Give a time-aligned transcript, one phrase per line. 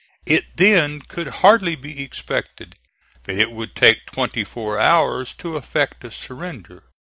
[0.25, 2.73] It then could hardly be expected
[3.25, 6.85] that it would take twenty four hours to effect a surrender.